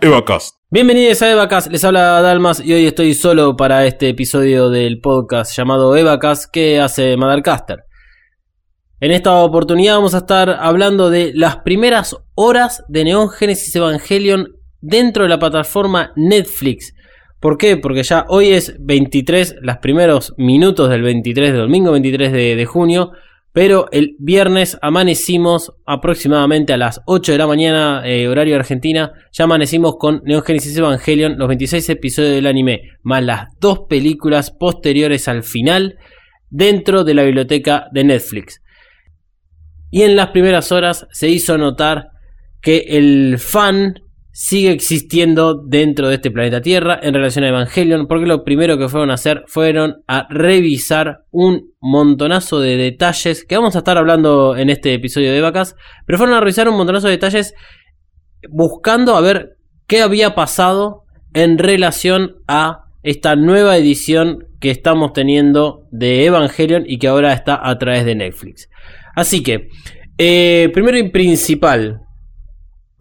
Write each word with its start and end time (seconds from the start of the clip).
Evacast. 0.00 0.56
Bienvenidos 0.68 1.22
a 1.22 1.30
Evacast, 1.30 1.70
les 1.70 1.84
habla 1.84 2.20
Dalmas 2.20 2.58
y 2.58 2.72
hoy 2.72 2.86
estoy 2.86 3.14
solo 3.14 3.56
para 3.56 3.86
este 3.86 4.08
episodio 4.08 4.70
del 4.70 5.00
podcast 5.00 5.56
llamado 5.56 5.96
Evacast 5.96 6.50
que 6.52 6.80
hace 6.80 7.16
Mothercaster. 7.16 7.84
En 8.98 9.12
esta 9.12 9.36
oportunidad 9.36 9.94
vamos 9.94 10.14
a 10.14 10.18
estar 10.18 10.50
hablando 10.50 11.10
de 11.10 11.30
las 11.32 11.58
primeras 11.58 12.16
horas 12.34 12.82
de 12.88 13.04
Neon 13.04 13.30
Genesis 13.30 13.76
Evangelion 13.76 14.48
dentro 14.80 15.22
de 15.22 15.28
la 15.28 15.38
plataforma 15.38 16.12
Netflix. 16.16 16.92
¿Por 17.38 17.58
qué? 17.58 17.76
Porque 17.76 18.02
ya 18.02 18.24
hoy 18.28 18.48
es 18.48 18.74
23, 18.80 19.58
los 19.60 19.76
primeros 19.76 20.34
minutos 20.38 20.90
del 20.90 21.02
23 21.02 21.52
de 21.52 21.58
domingo 21.58 21.92
23 21.92 22.32
de, 22.32 22.56
de 22.56 22.66
junio. 22.66 23.12
Pero 23.52 23.88
el 23.92 24.16
viernes 24.18 24.78
amanecimos 24.80 25.72
aproximadamente 25.84 26.72
a 26.72 26.78
las 26.78 27.02
8 27.06 27.32
de 27.32 27.38
la 27.38 27.46
mañana, 27.46 28.02
eh, 28.04 28.26
horario 28.26 28.56
Argentina. 28.56 29.12
Ya 29.30 29.44
amanecimos 29.44 29.96
con 29.98 30.22
Neon 30.24 30.42
Genesis 30.42 30.76
Evangelion, 30.76 31.36
los 31.36 31.48
26 31.48 31.90
episodios 31.90 32.32
del 32.32 32.46
anime, 32.46 32.80
más 33.02 33.22
las 33.22 33.48
dos 33.60 33.80
películas 33.90 34.50
posteriores 34.50 35.28
al 35.28 35.42
final, 35.42 35.98
dentro 36.48 37.04
de 37.04 37.14
la 37.14 37.24
biblioteca 37.24 37.88
de 37.92 38.04
Netflix. 38.04 38.62
Y 39.90 40.02
en 40.02 40.16
las 40.16 40.28
primeras 40.28 40.72
horas 40.72 41.06
se 41.10 41.28
hizo 41.28 41.58
notar 41.58 42.08
que 42.62 42.86
el 42.88 43.38
fan 43.38 44.00
sigue 44.32 44.72
existiendo 44.72 45.54
dentro 45.54 46.08
de 46.08 46.14
este 46.14 46.30
planeta 46.30 46.62
Tierra 46.62 46.98
en 47.02 47.14
relación 47.14 47.44
a 47.44 47.48
Evangelion, 47.48 48.08
porque 48.08 48.26
lo 48.26 48.44
primero 48.44 48.78
que 48.78 48.88
fueron 48.88 49.10
a 49.10 49.14
hacer 49.14 49.44
fueron 49.46 50.02
a 50.08 50.26
revisar 50.30 51.24
un 51.30 51.72
montonazo 51.80 52.58
de 52.58 52.76
detalles 52.76 53.44
que 53.44 53.56
vamos 53.56 53.76
a 53.76 53.78
estar 53.78 53.98
hablando 53.98 54.56
en 54.56 54.70
este 54.70 54.94
episodio 54.94 55.32
de 55.32 55.40
Vacas, 55.42 55.76
pero 56.06 56.18
fueron 56.18 56.34
a 56.34 56.40
revisar 56.40 56.68
un 56.68 56.76
montonazo 56.76 57.08
de 57.08 57.12
detalles 57.12 57.54
buscando 58.50 59.16
a 59.16 59.20
ver 59.20 59.58
qué 59.86 60.00
había 60.00 60.34
pasado 60.34 61.04
en 61.34 61.58
relación 61.58 62.36
a 62.48 62.86
esta 63.02 63.36
nueva 63.36 63.76
edición 63.76 64.46
que 64.60 64.70
estamos 64.70 65.12
teniendo 65.12 65.86
de 65.90 66.24
Evangelion 66.24 66.84
y 66.86 66.98
que 66.98 67.08
ahora 67.08 67.32
está 67.32 67.60
a 67.62 67.76
través 67.78 68.04
de 68.04 68.14
Netflix. 68.14 68.70
Así 69.14 69.42
que, 69.42 69.68
eh, 70.16 70.70
primero 70.72 70.96
y 70.96 71.10
principal, 71.10 72.01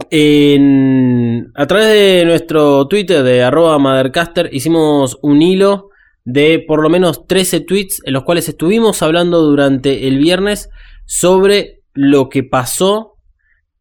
a 0.10 1.68
través 1.68 1.88
de 1.88 2.24
nuestro 2.26 2.88
Twitter 2.88 3.24
de 3.24 3.44
arroba 3.44 3.78
Mothercaster 3.78 4.50
hicimos 4.52 5.18
un 5.22 5.42
hilo 5.42 5.90
de 6.24 6.64
por 6.68 6.82
lo 6.82 6.90
menos 6.90 7.28
13 7.28 7.62
tweets 7.62 8.02
en 8.06 8.14
los 8.14 8.24
cuales 8.24 8.48
estuvimos 8.50 9.02
hablando 9.02 9.42
durante 9.42 10.08
el 10.08 10.18
viernes 10.18 10.70
sobre 11.06 11.82
lo 11.94 12.30
que 12.30 12.44
pasó 12.44 13.11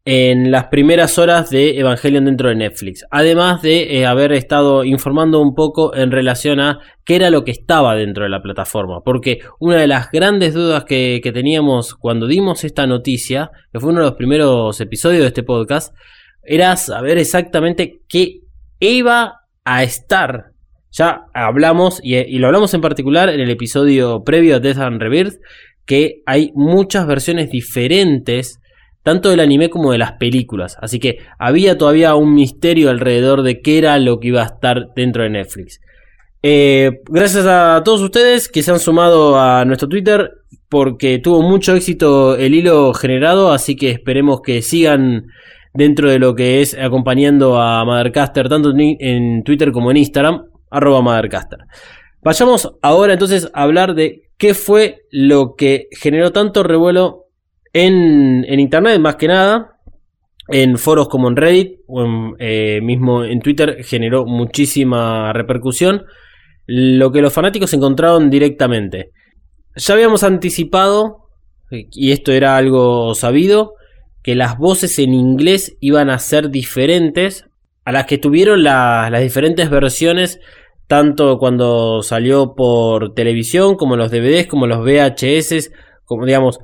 en 0.03 0.49
las 0.51 0.65
primeras 0.65 1.19
horas 1.19 1.49
de 1.49 1.77
Evangelion 1.79 2.25
dentro 2.25 2.49
de 2.49 2.55
Netflix. 2.55 3.05
Además 3.11 3.61
de 3.61 3.97
eh, 3.97 4.05
haber 4.05 4.31
estado 4.31 4.83
informando 4.83 5.41
un 5.41 5.53
poco 5.53 5.95
en 5.95 6.11
relación 6.11 6.59
a 6.59 6.79
qué 7.05 7.17
era 7.17 7.29
lo 7.29 7.43
que 7.43 7.51
estaba 7.51 7.95
dentro 7.95 8.23
de 8.23 8.29
la 8.29 8.41
plataforma. 8.41 9.01
Porque 9.03 9.39
una 9.59 9.77
de 9.77 9.87
las 9.87 10.09
grandes 10.11 10.53
dudas 10.53 10.85
que, 10.85 11.21
que 11.23 11.31
teníamos 11.31 11.93
cuando 11.93 12.27
dimos 12.27 12.63
esta 12.63 12.87
noticia, 12.87 13.51
que 13.71 13.79
fue 13.79 13.91
uno 13.91 13.99
de 13.99 14.07
los 14.07 14.15
primeros 14.15 14.81
episodios 14.81 15.21
de 15.21 15.27
este 15.27 15.43
podcast, 15.43 15.93
era 16.43 16.75
saber 16.77 17.17
exactamente 17.17 18.01
qué 18.07 18.41
iba 18.79 19.41
a 19.63 19.83
estar. 19.83 20.51
Ya 20.91 21.25
hablamos, 21.33 22.01
y, 22.03 22.37
lo 22.39 22.47
hablamos 22.47 22.73
en 22.73 22.81
particular 22.81 23.29
en 23.29 23.39
el 23.39 23.49
episodio 23.49 24.23
previo 24.23 24.57
a 24.57 24.59
Death 24.59 24.79
and 24.79 25.01
Rebirth, 25.01 25.35
que 25.85 26.21
hay 26.25 26.51
muchas 26.53 27.07
versiones 27.07 27.49
diferentes, 27.49 28.59
tanto 29.03 29.29
del 29.29 29.39
anime 29.39 29.69
como 29.69 29.91
de 29.91 29.97
las 29.97 30.13
películas. 30.13 30.77
Así 30.81 30.99
que 30.99 31.19
había 31.39 31.77
todavía 31.77 32.15
un 32.15 32.33
misterio 32.33 32.89
alrededor 32.89 33.43
de 33.43 33.61
qué 33.61 33.77
era 33.77 33.97
lo 33.99 34.19
que 34.19 34.29
iba 34.29 34.41
a 34.41 34.45
estar 34.45 34.93
dentro 34.95 35.23
de 35.23 35.29
Netflix. 35.29 35.79
Eh, 36.43 37.01
gracias 37.05 37.45
a 37.45 37.81
todos 37.85 38.01
ustedes 38.01 38.47
que 38.47 38.63
se 38.63 38.71
han 38.71 38.79
sumado 38.79 39.39
a 39.39 39.63
nuestro 39.65 39.87
Twitter 39.87 40.31
porque 40.69 41.19
tuvo 41.19 41.41
mucho 41.41 41.75
éxito 41.75 42.35
el 42.35 42.55
hilo 42.55 42.93
generado, 42.93 43.51
así 43.51 43.75
que 43.75 43.91
esperemos 43.91 44.41
que 44.41 44.61
sigan 44.61 45.27
dentro 45.73 46.09
de 46.09 46.17
lo 46.17 46.33
que 46.33 46.61
es 46.61 46.77
acompañando 46.77 47.61
a 47.61 47.83
Mothercaster, 47.85 48.49
tanto 48.49 48.73
en 48.77 49.43
Twitter 49.43 49.71
como 49.71 49.91
en 49.91 49.97
Instagram, 49.97 50.45
arroba 50.69 51.01
Mothercaster. 51.01 51.59
Vayamos 52.23 52.73
ahora 52.81 53.13
entonces 53.13 53.49
a 53.53 53.63
hablar 53.63 53.95
de 53.95 54.29
qué 54.37 54.53
fue 54.53 55.01
lo 55.11 55.55
que 55.55 55.87
generó 55.91 56.31
tanto 56.31 56.63
revuelo 56.63 57.20
en, 57.73 58.59
Internet, 58.59 58.99
más 58.99 59.15
que 59.15 59.27
nada, 59.27 59.77
en 60.47 60.77
foros 60.77 61.07
como 61.07 61.29
en 61.29 61.35
Reddit 61.35 61.79
o 61.87 62.35
eh, 62.39 62.81
mismo 62.81 63.23
en 63.23 63.39
Twitter 63.39 63.83
generó 63.83 64.25
muchísima 64.25 65.31
repercusión, 65.33 66.05
lo 66.67 67.11
que 67.11 67.21
los 67.21 67.33
fanáticos 67.33 67.73
encontraron 67.73 68.29
directamente. 68.29 69.11
Ya 69.75 69.93
habíamos 69.93 70.23
anticipado, 70.23 71.27
y 71.69 72.11
esto 72.11 72.31
era 72.31 72.57
algo 72.57 73.15
sabido, 73.15 73.75
que 74.23 74.35
las 74.35 74.57
voces 74.57 74.99
en 74.99 75.13
inglés 75.13 75.77
iban 75.79 76.09
a 76.09 76.19
ser 76.19 76.49
diferentes 76.49 77.45
a 77.85 77.91
las 77.91 78.05
que 78.05 78.17
tuvieron 78.17 78.63
las 78.63 79.21
diferentes 79.21 79.69
versiones, 79.69 80.39
tanto 80.87 81.37
cuando 81.37 82.03
salió 82.03 82.53
por 82.53 83.13
televisión, 83.13 83.75
como 83.75 83.95
los 83.95 84.11
DVDs, 84.11 84.47
como 84.47 84.67
los 84.67 84.79
VHS, 84.79 85.71
como 86.05 86.25
digamos, 86.25 86.59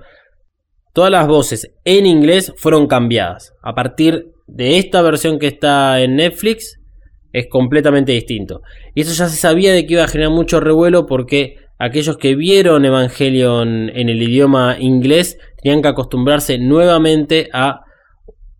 todas 0.98 1.12
las 1.12 1.28
voces 1.28 1.72
en 1.86 2.08
inglés 2.08 2.52
fueron 2.58 2.88
cambiadas. 2.88 3.54
A 3.62 3.76
partir 3.76 4.32
de 4.48 4.80
esta 4.80 5.04
versión 5.04 5.38
que 5.38 5.46
está 5.46 6.02
en 6.02 6.16
Netflix, 6.16 6.80
es 7.34 7.46
completamente 7.52 8.14
distinto. 8.14 8.62
Y 8.96 9.02
eso 9.02 9.14
ya 9.14 9.30
se 9.30 9.38
sabía 9.38 9.74
de 9.74 9.86
que 9.86 9.94
iba 9.94 10.04
a 10.04 10.08
generar 10.08 10.32
mucho 10.32 10.60
revuelo 10.60 11.06
porque 11.06 11.58
aquellos 11.78 12.18
que 12.18 12.34
vieron 12.34 12.84
Evangelion 12.84 13.90
en 13.90 14.10
el 14.10 14.24
idioma 14.24 14.78
inglés 14.80 15.38
tenían 15.62 15.84
que 15.84 15.90
acostumbrarse 15.90 16.58
nuevamente 16.58 17.48
a 17.54 17.82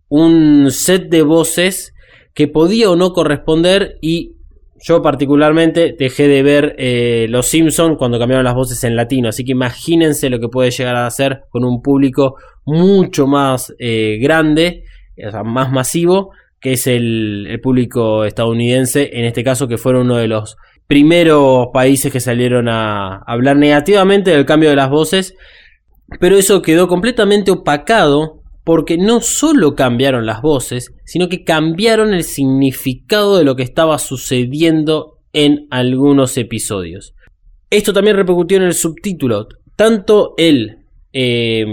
un 0.08 0.70
set 0.70 1.08
de 1.08 1.22
voces 1.22 1.92
que 2.34 2.46
podía 2.46 2.88
o 2.88 2.94
no 2.94 3.14
corresponder 3.14 3.98
y 4.00 4.36
yo 4.80 5.02
particularmente 5.02 5.94
dejé 5.98 6.28
de 6.28 6.42
ver 6.42 6.74
eh, 6.78 7.26
Los 7.28 7.46
Simpsons 7.46 7.96
cuando 7.98 8.18
cambiaron 8.18 8.44
las 8.44 8.54
voces 8.54 8.82
en 8.84 8.96
latino, 8.96 9.28
así 9.28 9.44
que 9.44 9.52
imagínense 9.52 10.30
lo 10.30 10.38
que 10.40 10.48
puede 10.48 10.70
llegar 10.70 10.96
a 10.96 11.06
hacer 11.06 11.42
con 11.50 11.64
un 11.64 11.82
público 11.82 12.36
mucho 12.64 13.26
más 13.26 13.74
eh, 13.78 14.18
grande, 14.20 14.84
más 15.44 15.72
masivo, 15.72 16.30
que 16.60 16.72
es 16.72 16.86
el, 16.86 17.60
público 17.62 18.24
estadounidense, 18.24 19.10
en 19.12 19.24
este 19.24 19.44
caso 19.44 19.68
que 19.68 19.78
fueron 19.78 20.02
uno 20.02 20.16
de 20.16 20.28
los 20.28 20.56
primeros 20.86 21.68
países 21.72 22.12
que 22.12 22.20
salieron 22.20 22.68
a 22.68 23.18
hablar 23.26 23.56
negativamente 23.56 24.30
del 24.30 24.46
cambio 24.46 24.70
de 24.70 24.76
las 24.76 24.90
voces, 24.90 25.34
pero 26.20 26.36
eso 26.36 26.62
quedó 26.62 26.88
completamente 26.88 27.50
opacado 27.50 28.37
porque 28.68 28.98
no 28.98 29.22
solo 29.22 29.74
cambiaron 29.74 30.26
las 30.26 30.42
voces, 30.42 30.92
sino 31.06 31.30
que 31.30 31.42
cambiaron 31.42 32.12
el 32.12 32.22
significado 32.22 33.38
de 33.38 33.44
lo 33.44 33.56
que 33.56 33.62
estaba 33.62 33.96
sucediendo 33.96 35.20
en 35.32 35.66
algunos 35.70 36.36
episodios. 36.36 37.14
Esto 37.70 37.94
también 37.94 38.16
repercutió 38.16 38.58
en 38.58 38.64
el 38.64 38.74
subtítulo. 38.74 39.48
Tanto 39.74 40.34
el, 40.36 40.84
eh, 41.14 41.64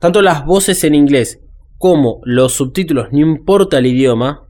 tanto 0.00 0.22
las 0.22 0.46
voces 0.46 0.84
en 0.84 0.94
inglés 0.94 1.42
como 1.76 2.22
los 2.24 2.54
subtítulos, 2.54 3.08
no 3.12 3.18
importa 3.18 3.76
el 3.76 3.84
idioma, 3.84 4.48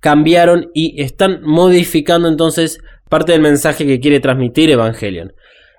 cambiaron 0.00 0.70
y 0.74 1.00
están 1.00 1.40
modificando 1.42 2.28
entonces 2.28 2.78
parte 3.08 3.32
del 3.32 3.40
mensaje 3.40 3.86
que 3.86 4.00
quiere 4.00 4.20
transmitir 4.20 4.68
Evangelion. 4.68 5.32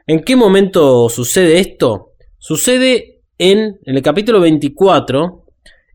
¿En 0.08 0.22
qué 0.24 0.36
momento 0.36 1.10
sucede 1.10 1.60
esto? 1.60 2.14
Sucede 2.40 3.11
en, 3.42 3.80
el 3.86 4.02
capítulo 4.04 4.40
24 4.40 5.46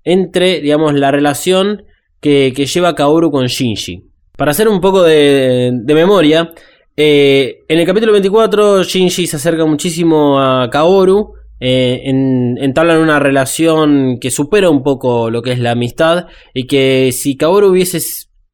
entre, 0.03 0.61
digamos, 0.61 0.95
la 0.95 1.13
relación 1.13 1.85
que, 2.21 2.51
lleva 2.51 2.97
Kaoru 2.97 3.31
con 3.31 3.47
Shinji. 3.47 4.03
Para 4.37 4.51
hacer 4.51 4.69
un 4.69 4.81
poco 4.81 5.05
de, 5.05 5.73
memoria, 5.87 6.53
eh, 6.97 7.59
en 7.69 7.79
el 7.79 7.87
capítulo 7.87 8.11
24 8.13 8.83
Shinji 8.83 9.29
se 9.29 9.37
acerca 9.37 9.65
muchísimo 9.65 10.41
a 10.41 10.69
Kaoru 10.71 11.35
eh, 11.61 12.03
entablan 12.05 12.99
una 12.99 13.21
relación 13.21 14.19
que 14.21 14.31
supera 14.31 14.69
un 14.69 14.83
poco 14.83 15.31
lo 15.31 15.41
que 15.41 15.53
es 15.53 15.59
la 15.59 15.71
amistad 15.71 16.27
y 16.53 16.67
que 16.67 17.13
si 17.13 17.37
Kaoru 17.37 17.69
hubiese 17.69 18.01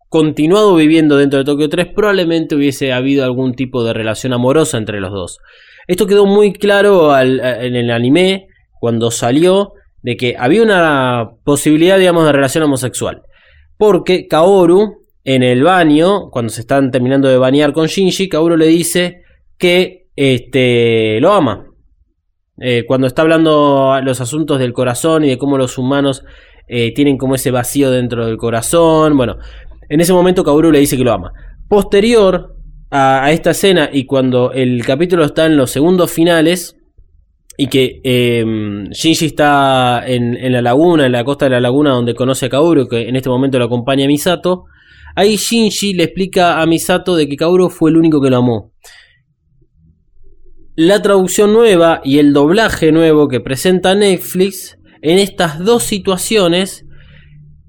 continuado 0.08 0.74
viviendo 0.76 1.16
dentro 1.16 1.38
de 1.38 1.44
Tokio 1.46 1.68
3 1.68 1.88
probablemente 1.94 2.54
hubiese 2.54 2.92
habido 2.92 3.24
algún 3.24 3.54
tipo 3.54 3.84
de 3.84 3.94
relación 3.94 4.34
amorosa 4.34 4.76
entre 4.76 5.00
los 5.00 5.12
dos. 5.12 5.38
Esto 5.86 6.06
quedó 6.06 6.26
muy 6.26 6.52
claro 6.52 7.18
en 7.18 7.74
el 7.74 7.90
anime 7.90 8.48
cuando 8.82 9.12
salió 9.12 9.74
de 10.02 10.16
que 10.16 10.34
había 10.36 10.60
una 10.60 11.36
posibilidad 11.44 12.00
digamos 12.00 12.26
de 12.26 12.32
relación 12.32 12.64
homosexual. 12.64 13.22
Porque 13.76 14.26
Kaoru 14.26 15.04
en 15.22 15.44
el 15.44 15.62
baño, 15.62 16.30
cuando 16.30 16.50
se 16.50 16.62
están 16.62 16.90
terminando 16.90 17.28
de 17.28 17.38
bañar 17.38 17.72
con 17.72 17.86
Shinji, 17.86 18.28
Kaoru 18.28 18.56
le 18.56 18.66
dice 18.66 19.22
que 19.56 20.08
este, 20.16 21.20
lo 21.20 21.32
ama, 21.32 21.66
eh, 22.58 22.82
cuando 22.84 23.06
está 23.06 23.22
hablando 23.22 24.00
los 24.02 24.20
asuntos 24.20 24.58
del 24.58 24.72
corazón 24.72 25.24
y 25.24 25.28
de 25.28 25.38
cómo 25.38 25.58
los 25.58 25.78
humanos 25.78 26.24
eh, 26.66 26.92
tienen 26.92 27.18
como 27.18 27.36
ese 27.36 27.52
vacío 27.52 27.92
dentro 27.92 28.26
del 28.26 28.36
corazón. 28.36 29.16
Bueno, 29.16 29.36
en 29.88 30.00
ese 30.00 30.12
momento 30.12 30.42
Kaoru 30.42 30.72
le 30.72 30.80
dice 30.80 30.96
que 30.96 31.04
lo 31.04 31.12
ama. 31.12 31.32
Posterior 31.68 32.56
a, 32.90 33.30
esta 33.30 33.52
escena 33.52 33.90
y 33.92 34.06
cuando 34.06 34.50
el 34.50 34.84
capítulo 34.84 35.24
está 35.24 35.46
en 35.46 35.56
los 35.56 35.70
segundos 35.70 36.10
finales 36.10 36.81
y 37.62 37.68
que 37.68 38.00
eh, 38.02 38.44
Shinji 38.90 39.26
está 39.26 40.02
en, 40.04 40.52
la 40.52 40.60
laguna, 40.60 41.06
en 41.06 41.12
la 41.12 41.22
costa 41.22 41.44
de 41.44 41.52
la 41.52 41.60
laguna 41.60 41.90
donde 41.90 42.12
conoce 42.12 42.46
a 42.46 42.48
Kaoru, 42.48 42.88
que 42.88 43.08
en 43.08 43.14
este 43.14 43.28
momento 43.28 43.56
lo 43.56 43.66
acompaña 43.66 44.04
a 44.04 44.08
Misato, 44.08 44.64
ahí 45.14 45.36
Shinji 45.36 45.94
le 45.94 46.02
explica 46.02 46.60
a 46.60 46.66
Misato 46.66 47.14
de 47.14 47.28
que 47.28 47.36
Kaoru 47.36 47.70
fue 47.70 47.90
el 47.90 47.98
único 47.98 48.20
que 48.20 48.30
lo 48.30 48.38
amó. 48.38 48.72
La 50.74 51.00
traducción 51.02 51.52
nueva 51.52 52.00
y 52.02 52.18
el 52.18 52.32
doblaje 52.32 52.90
nuevo 52.90 53.28
que 53.28 53.38
presenta 53.38 53.94
Netflix 53.94 54.76
en 55.00 55.20
estas 55.20 55.60
dos 55.60 55.84
situaciones 55.84 56.84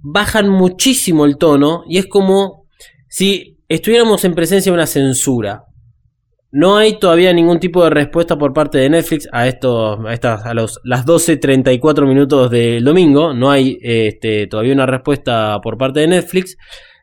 bajan 0.01 0.49
muchísimo 0.49 1.25
el 1.25 1.37
tono 1.37 1.83
y 1.87 1.99
es 1.99 2.07
como 2.07 2.65
si 3.09 3.59
estuviéramos 3.69 4.25
en 4.25 4.33
presencia 4.33 4.71
de 4.71 4.75
una 4.75 4.87
censura. 4.87 5.65
No 6.55 6.77
hay 6.77 6.99
todavía 6.99 7.33
ningún 7.33 7.59
tipo 7.59 7.83
de 7.83 7.89
respuesta 7.89 8.37
por 8.37 8.53
parte 8.53 8.77
de 8.77 8.87
Netflix 8.87 9.27
a 9.31 9.47
estos, 9.47 9.99
a 10.05 10.13
estas, 10.13 10.45
a 10.45 10.53
los, 10.53 10.79
las 10.83 11.03
12.34 11.03 12.07
minutos 12.07 12.51
del 12.51 12.83
domingo. 12.83 13.33
No 13.33 13.49
hay 13.49 13.79
este, 13.81 14.45
todavía 14.45 14.73
una 14.73 14.85
respuesta 14.85 15.59
por 15.63 15.79
parte 15.79 16.01
de 16.01 16.09
Netflix. 16.09 16.55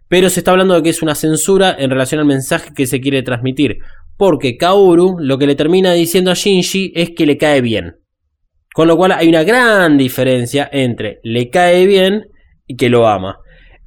Pero 0.07 0.31
se 0.31 0.39
está 0.39 0.53
hablando 0.53 0.75
de 0.75 0.85
que 0.85 0.91
es 0.91 1.03
una 1.03 1.17
censura 1.17 1.75
en 1.77 1.91
relación 1.91 2.21
al 2.21 2.29
mensaje 2.29 2.71
que 2.77 2.87
se 2.87 3.01
quiere 3.01 3.25
transmitir. 3.25 3.79
Porque 4.17 4.57
Kaoru 4.57 5.17
lo 5.19 5.37
que 5.37 5.49
le 5.49 5.57
termina 5.57 5.95
diciendo 5.95 6.31
a 6.31 6.35
Shinji 6.35 6.93
es 6.95 7.11
que 7.11 7.27
le 7.27 7.37
cae 7.37 7.61
bien. 7.61 7.97
Con 8.73 8.87
lo 8.87 8.97
cual 8.97 9.11
hay 9.11 9.29
una 9.29 9.43
gran 9.43 9.99
diferencia 9.99 10.71
entre 10.71 11.19
le 11.25 11.51
cae 11.51 11.87
bien 11.87 12.29
y 12.69 12.77
que 12.77 12.89
lo 12.89 13.09
ama. 13.09 13.41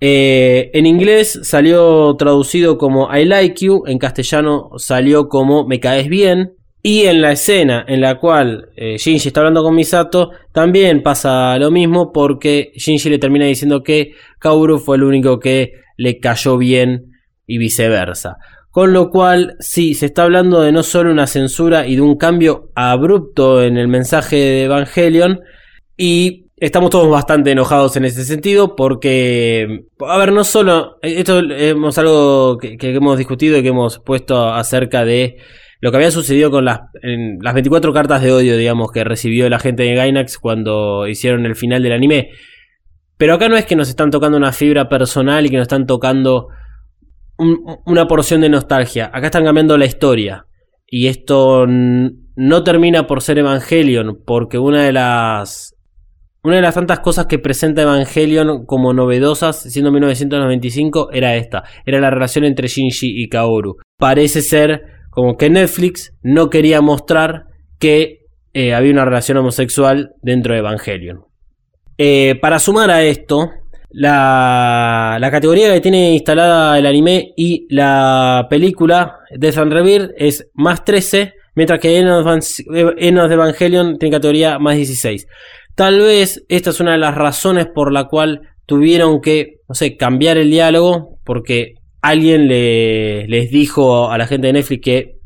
Eh, 0.05 0.69
en 0.73 0.85
inglés 0.85 1.39
salió 1.43 2.13
traducido 2.17 2.77
como 2.77 3.07
I 3.15 3.23
like 3.23 3.65
you, 3.65 3.83
en 3.87 3.97
castellano 3.97 4.71
salió 4.75 5.29
como 5.29 5.65
me 5.65 5.79
caes 5.79 6.09
bien. 6.09 6.55
Y 6.81 7.03
en 7.03 7.21
la 7.21 7.31
escena 7.31 7.85
en 7.87 8.01
la 8.01 8.19
cual 8.19 8.67
eh, 8.75 8.97
Shinji 8.97 9.29
está 9.29 9.39
hablando 9.39 9.63
con 9.63 9.73
Misato, 9.73 10.31
también 10.51 11.01
pasa 11.03 11.57
lo 11.57 11.71
mismo 11.71 12.11
porque 12.11 12.73
Shinji 12.75 13.11
le 13.11 13.17
termina 13.17 13.45
diciendo 13.45 13.81
que 13.81 14.11
Kaoru 14.39 14.79
fue 14.79 14.97
el 14.97 15.03
único 15.03 15.39
que 15.39 15.71
le 15.95 16.19
cayó 16.19 16.57
bien 16.57 17.13
y 17.47 17.57
viceversa. 17.57 18.35
Con 18.71 18.91
lo 18.91 19.09
cual, 19.09 19.55
sí, 19.59 19.93
se 19.93 20.07
está 20.07 20.23
hablando 20.23 20.59
de 20.59 20.73
no 20.73 20.83
solo 20.83 21.11
una 21.11 21.27
censura 21.27 21.87
y 21.87 21.95
de 21.95 22.01
un 22.01 22.17
cambio 22.17 22.71
abrupto 22.75 23.63
en 23.63 23.77
el 23.77 23.87
mensaje 23.87 24.35
de 24.35 24.63
Evangelion, 24.65 25.39
y 25.95 26.42
Estamos 26.63 26.91
todos 26.91 27.09
bastante 27.09 27.51
enojados 27.51 27.97
en 27.97 28.05
ese 28.05 28.23
sentido 28.23 28.77
porque, 28.77 29.83
a 29.99 30.17
ver, 30.17 30.31
no 30.31 30.45
solo, 30.45 30.97
esto 31.01 31.41
es 31.41 31.97
algo 31.97 32.57
que, 32.57 32.77
hemos 32.79 33.17
discutido 33.17 33.57
y 33.57 33.63
que 33.63 33.67
hemos 33.67 33.99
puesto 33.99 34.47
acerca 34.47 35.03
de 35.03 35.39
lo 35.81 35.91
que 35.91 35.97
había 35.97 36.09
sucedido 36.09 36.51
con 36.51 36.63
las, 36.63 36.79
las 37.41 37.53
24 37.53 37.91
cartas 37.91 38.21
de 38.21 38.31
odio, 38.31 38.55
digamos, 38.55 38.93
que 38.93 39.03
recibió 39.03 39.49
la 39.49 39.59
gente 39.59 39.83
de 39.83 39.93
Gainax 39.93 40.37
cuando 40.37 41.05
hicieron 41.05 41.45
el 41.45 41.57
final 41.57 41.83
del 41.83 41.91
anime. 41.91 42.29
Pero 43.17 43.33
acá 43.33 43.49
no 43.49 43.57
es 43.57 43.65
que 43.65 43.75
nos 43.75 43.89
están 43.89 44.09
tocando 44.09 44.37
una 44.37 44.53
fibra 44.53 44.87
personal 44.87 45.45
y 45.45 45.49
que 45.49 45.57
nos 45.57 45.63
están 45.63 45.85
tocando 45.85 46.47
una 47.85 48.07
porción 48.07 48.39
de 48.39 48.47
nostalgia. 48.47 49.11
Acá 49.13 49.25
están 49.25 49.43
cambiando 49.43 49.77
la 49.77 49.85
historia. 49.85 50.45
Y 50.87 51.07
esto 51.07 51.65
no 51.67 52.63
termina 52.63 53.05
por 53.05 53.21
ser 53.21 53.39
Evangelion, 53.39 54.23
porque 54.25 54.57
una 54.59 54.83
de 54.83 54.93
las 54.93 55.72
una 56.43 56.57
de 56.57 56.61
las 56.61 56.75
tantas 56.75 56.99
cosas 56.99 57.27
que 57.27 57.39
presenta 57.39 57.83
Evangelion 57.83 58.65
como 58.65 58.93
novedosas, 58.93 59.61
siendo 59.61 59.91
1995, 59.91 61.09
era 61.13 61.35
esta. 61.35 61.63
Era 61.85 62.01
la 62.01 62.09
relación 62.09 62.43
entre 62.43 62.67
Shinji 62.67 63.23
y 63.23 63.29
Kaoru. 63.29 63.77
Parece 63.97 64.41
ser 64.41 64.83
como 65.09 65.37
que 65.37 65.49
Netflix 65.49 66.13
no 66.21 66.49
quería 66.49 66.81
mostrar 66.81 67.45
que 67.79 68.25
eh, 68.53 68.73
había 68.73 68.91
una 68.91 69.05
relación 69.05 69.37
homosexual 69.37 70.15
dentro 70.21 70.53
de 70.53 70.59
Evangelion. 70.59 71.21
Eh, 71.97 72.35
para 72.41 72.59
sumar 72.59 72.91
a 72.91 73.03
esto, 73.03 73.51
la, 73.89 75.17
la, 75.19 75.31
categoría 75.31 75.73
que 75.73 75.79
tiene 75.79 76.13
instalada 76.13 76.77
el 76.77 76.85
anime 76.85 77.33
y 77.37 77.67
la 77.73 78.47
película 78.49 79.19
de 79.31 79.51
San 79.51 79.71
es 80.17 80.49
más 80.55 80.83
13, 80.83 81.33
mientras 81.55 81.79
que 81.79 81.99
Enos 81.99 83.29
de 83.29 83.33
Evangelion 83.33 83.97
tiene 83.97 84.15
categoría 84.15 84.59
más 84.59 84.75
16. 84.75 85.27
Tal 85.75 85.99
vez 85.99 86.45
esta 86.49 86.69
es 86.69 86.79
una 86.79 86.91
de 86.91 86.99
las 86.99 87.15
razones 87.15 87.67
por 87.67 87.91
la 87.91 88.05
cual 88.05 88.41
tuvieron 88.65 89.21
que, 89.21 89.61
no 89.67 89.75
sé, 89.75 89.97
cambiar 89.97 90.37
el 90.37 90.49
diálogo, 90.49 91.19
porque 91.23 91.75
alguien 92.01 92.47
le, 92.47 93.27
les 93.27 93.49
dijo 93.49 94.11
a 94.11 94.17
la 94.17 94.27
gente 94.27 94.47
de 94.47 94.53
Netflix 94.53 94.81
que 94.83 95.23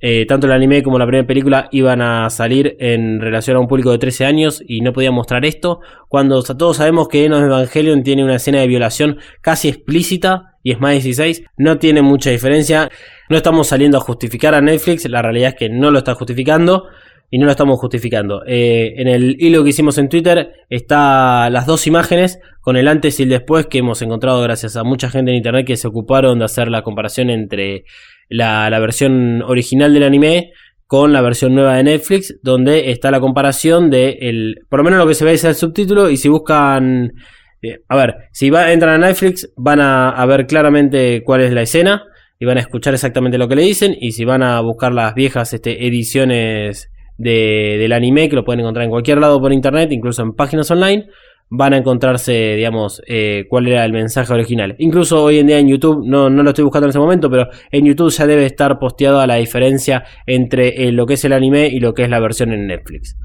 eh, 0.00 0.26
tanto 0.26 0.46
el 0.46 0.52
anime 0.52 0.84
como 0.84 0.96
la 0.96 1.06
primera 1.06 1.26
película 1.26 1.68
iban 1.72 2.00
a 2.00 2.30
salir 2.30 2.76
en 2.78 3.20
relación 3.20 3.56
a 3.56 3.60
un 3.60 3.66
público 3.66 3.90
de 3.90 3.98
13 3.98 4.26
años 4.26 4.62
y 4.64 4.80
no 4.80 4.92
podían 4.92 5.14
mostrar 5.14 5.44
esto, 5.44 5.80
cuando 6.08 6.40
todos 6.42 6.76
sabemos 6.76 7.08
que 7.08 7.24
Enos 7.24 7.42
Evangelion 7.42 8.04
tiene 8.04 8.22
una 8.22 8.36
escena 8.36 8.60
de 8.60 8.68
violación 8.68 9.18
casi 9.40 9.68
explícita 9.68 10.54
y 10.62 10.72
es 10.72 10.80
más 10.80 10.92
16, 10.92 11.44
no 11.56 11.78
tiene 11.78 12.02
mucha 12.02 12.30
diferencia. 12.30 12.90
No 13.28 13.36
estamos 13.36 13.68
saliendo 13.68 13.98
a 13.98 14.00
justificar 14.00 14.54
a 14.54 14.60
Netflix, 14.60 15.08
la 15.08 15.22
realidad 15.22 15.50
es 15.50 15.54
que 15.56 15.68
no 15.68 15.90
lo 15.90 15.98
está 15.98 16.14
justificando 16.14 16.84
y 17.30 17.38
no 17.38 17.44
lo 17.44 17.50
estamos 17.50 17.78
justificando. 17.78 18.42
Eh, 18.46 18.94
en 18.96 19.08
el 19.08 19.36
hilo 19.38 19.62
que 19.62 19.70
hicimos 19.70 19.98
en 19.98 20.08
Twitter 20.08 20.52
está 20.70 21.50
las 21.50 21.66
dos 21.66 21.86
imágenes 21.86 22.40
con 22.60 22.76
el 22.76 22.88
antes 22.88 23.20
y 23.20 23.24
el 23.24 23.28
después 23.28 23.66
que 23.66 23.78
hemos 23.78 24.00
encontrado 24.02 24.40
gracias 24.42 24.76
a 24.76 24.84
mucha 24.84 25.10
gente 25.10 25.30
en 25.30 25.36
internet 25.36 25.66
que 25.66 25.76
se 25.76 25.88
ocuparon 25.88 26.38
de 26.38 26.46
hacer 26.46 26.68
la 26.68 26.82
comparación 26.82 27.30
entre 27.30 27.84
la, 28.28 28.78
versión 28.80 29.42
original 29.42 29.92
del 29.92 30.04
anime 30.04 30.52
con 30.86 31.12
la 31.12 31.20
versión 31.20 31.54
nueva 31.54 31.76
de 31.76 31.84
Netflix, 31.84 32.38
donde 32.42 32.90
está 32.90 33.10
la 33.10 33.20
comparación 33.20 33.90
de 33.90 34.18
el, 34.22 34.60
por 34.70 34.78
lo 34.78 34.84
menos 34.84 34.98
lo 34.98 35.06
que 35.06 35.14
se 35.14 35.24
ve 35.26 35.32
es 35.32 35.44
el 35.44 35.54
subtítulo 35.54 36.08
y 36.08 36.16
si 36.16 36.28
buscan, 36.28 37.12
eh, 37.60 37.80
a 37.88 37.96
ver, 37.96 38.16
si 38.32 38.48
va, 38.48 38.72
entran 38.72 39.02
a 39.02 39.06
Netflix 39.06 39.52
van 39.54 39.80
a, 39.80 40.08
a 40.08 40.24
ver 40.24 40.46
claramente 40.46 41.22
cuál 41.24 41.42
es 41.42 41.52
la 41.52 41.60
escena 41.60 42.04
y 42.38 42.46
van 42.46 42.56
a 42.56 42.60
escuchar 42.60 42.94
exactamente 42.94 43.36
lo 43.36 43.48
que 43.48 43.56
le 43.56 43.62
dicen 43.62 43.94
y 44.00 44.12
si 44.12 44.24
van 44.24 44.42
a 44.42 44.60
buscar 44.60 44.94
las 44.94 45.14
viejas 45.14 45.52
este, 45.52 45.86
ediciones 45.86 46.90
del 47.18 47.92
anime, 47.92 48.28
que 48.28 48.36
lo 48.36 48.44
pueden 48.44 48.60
encontrar 48.60 48.84
en 48.84 48.90
cualquier 48.90 49.18
lado 49.18 49.40
por 49.40 49.52
internet, 49.52 49.90
incluso 49.92 50.22
en 50.22 50.32
páginas 50.32 50.70
online, 50.70 51.06
van 51.50 51.72
a 51.72 51.78
encontrarse, 51.78 52.54
digamos, 52.56 53.02
eh, 53.06 53.46
cuál 53.48 53.68
era 53.68 53.84
el 53.84 53.92
mensaje 53.92 54.32
original. 54.32 54.76
Incluso 54.78 55.22
hoy 55.22 55.38
en 55.38 55.46
día 55.46 55.58
en 55.58 55.68
YouTube, 55.68 56.04
no, 56.06 56.28
no, 56.28 56.42
lo 56.42 56.50
estoy 56.50 56.64
buscando 56.64 56.86
en 56.86 56.90
ese 56.90 56.98
momento, 56.98 57.30
pero 57.30 57.48
en 57.70 57.86
YouTube 57.86 58.10
ya 58.10 58.26
debe 58.26 58.44
estar 58.46 58.78
posteado 58.78 59.20
a 59.20 59.26
la 59.26 59.36
diferencia 59.36 60.04
entre 60.26 60.88
eh, 60.88 60.92
lo 60.92 61.06
que 61.06 61.14
es 61.14 61.24
el 61.24 61.32
anime 61.32 61.68
y 61.68 61.80
lo 61.80 61.94
que 61.94 62.04
es 62.04 62.10
la 62.10 62.20
versión 62.20 62.52
en 62.52 62.66
Netflix. 62.66 63.16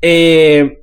Eh, 0.00 0.82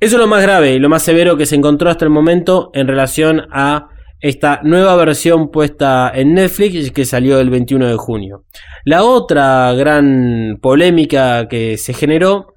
eso 0.00 0.16
es 0.16 0.20
lo 0.20 0.26
más 0.26 0.42
grave 0.42 0.74
y 0.74 0.78
lo 0.78 0.88
más 0.88 1.02
severo 1.02 1.36
que 1.36 1.44
se 1.44 1.56
encontró 1.56 1.90
hasta 1.90 2.06
el 2.06 2.10
momento 2.10 2.70
en 2.72 2.88
relación 2.88 3.42
a 3.52 3.90
esta 4.20 4.60
nueva 4.62 4.96
versión 4.96 5.50
puesta 5.50 6.12
en 6.14 6.34
Netflix 6.34 6.90
que 6.90 7.04
salió 7.04 7.40
el 7.40 7.50
21 7.50 7.88
de 7.88 7.96
junio. 7.96 8.44
La 8.84 9.04
otra 9.04 9.72
gran 9.72 10.58
polémica 10.60 11.48
que 11.48 11.78
se 11.78 11.94
generó, 11.94 12.54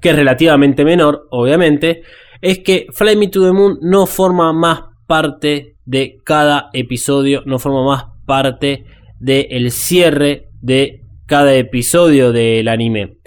que 0.00 0.10
es 0.10 0.16
relativamente 0.16 0.84
menor, 0.84 1.26
obviamente, 1.30 2.02
es 2.40 2.58
que 2.58 2.86
Fly 2.92 3.16
Me 3.16 3.28
to 3.28 3.44
the 3.44 3.52
Moon 3.52 3.78
no 3.80 4.06
forma 4.06 4.52
más 4.52 4.82
parte 5.06 5.76
de 5.84 6.18
cada 6.24 6.70
episodio, 6.72 7.42
no 7.46 7.58
forma 7.58 7.84
más 7.84 8.04
parte 8.26 8.84
del 9.20 9.70
cierre 9.70 10.48
de 10.60 11.02
cada 11.26 11.54
episodio 11.54 12.32
del 12.32 12.68
anime. 12.68 13.18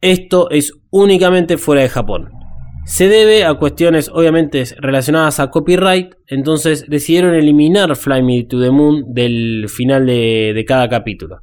Esto 0.00 0.50
es 0.50 0.72
únicamente 0.90 1.56
fuera 1.56 1.82
de 1.82 1.88
Japón. 1.88 2.41
Se 2.84 3.08
debe 3.08 3.44
a 3.44 3.54
cuestiones 3.54 4.10
obviamente 4.12 4.64
relacionadas 4.78 5.38
a 5.38 5.50
copyright, 5.50 6.14
entonces 6.26 6.84
decidieron 6.88 7.34
eliminar 7.34 7.94
Fly 7.94 8.22
Me 8.22 8.44
to 8.44 8.60
the 8.60 8.70
Moon 8.70 9.14
del 9.14 9.66
final 9.68 10.06
de, 10.06 10.64
cada 10.66 10.88
capítulo. 10.88 11.42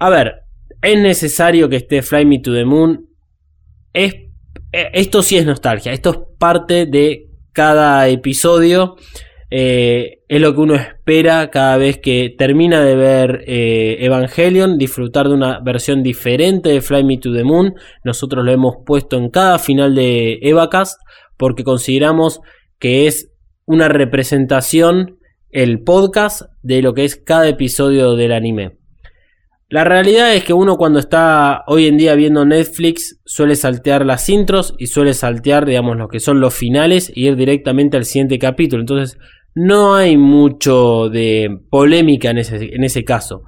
A 0.00 0.10
ver, 0.10 0.42
es 0.82 0.98
necesario 0.98 1.68
que 1.68 1.76
esté 1.76 2.02
Fly 2.02 2.26
Me 2.26 2.40
to 2.40 2.52
the 2.52 2.64
Moon. 2.64 3.08
Es, 3.92 4.14
eh, 4.72 4.90
esto 4.92 5.22
sí 5.22 5.36
es 5.36 5.46
nostalgia, 5.46 5.92
esto 5.92 6.10
es 6.10 6.18
parte 6.38 6.86
de 6.86 7.28
cada 7.52 8.08
episodio. 8.08 8.96
Eh, 9.50 10.22
es 10.28 10.40
lo 10.40 10.54
que 10.54 10.60
uno 10.60 10.74
espera 10.74 11.50
cada 11.50 11.76
vez 11.76 11.98
que 11.98 12.34
termina 12.36 12.82
de 12.82 12.96
ver 12.96 13.44
eh, 13.46 13.98
Evangelion, 14.00 14.78
disfrutar 14.78 15.28
de 15.28 15.34
una 15.34 15.60
versión 15.60 16.02
diferente 16.02 16.70
de 16.70 16.80
Fly 16.80 17.04
Me 17.04 17.18
to 17.18 17.32
the 17.32 17.44
Moon. 17.44 17.74
Nosotros 18.04 18.44
lo 18.44 18.50
hemos 18.52 18.76
puesto 18.84 19.16
en 19.16 19.30
cada 19.30 19.58
final 19.58 19.94
de 19.94 20.38
Evacast 20.42 21.00
porque 21.36 21.64
consideramos 21.64 22.40
que 22.78 23.06
es 23.06 23.30
una 23.66 23.88
representación, 23.88 25.18
el 25.50 25.82
podcast, 25.82 26.42
de 26.62 26.82
lo 26.82 26.94
que 26.94 27.04
es 27.04 27.16
cada 27.16 27.48
episodio 27.48 28.16
del 28.16 28.32
anime. 28.32 28.83
La 29.70 29.82
realidad 29.82 30.34
es 30.34 30.44
que 30.44 30.52
uno 30.52 30.76
cuando 30.76 30.98
está 30.98 31.62
hoy 31.66 31.86
en 31.86 31.96
día 31.96 32.14
viendo 32.14 32.44
Netflix 32.44 33.20
suele 33.24 33.56
saltear 33.56 34.04
las 34.04 34.28
intros 34.28 34.74
y 34.78 34.86
suele 34.86 35.14
saltear, 35.14 35.64
digamos, 35.64 35.96
lo 35.96 36.08
que 36.08 36.20
son 36.20 36.38
los 36.40 36.54
finales 36.54 37.10
y 37.14 37.26
ir 37.26 37.36
directamente 37.36 37.96
al 37.96 38.04
siguiente 38.04 38.38
capítulo. 38.38 38.82
Entonces, 38.82 39.18
no 39.54 39.94
hay 39.94 40.16
mucho 40.16 41.08
de 41.08 41.60
polémica 41.70 42.30
en 42.30 42.38
ese, 42.38 42.74
en 42.74 42.84
ese 42.84 43.04
caso. 43.04 43.42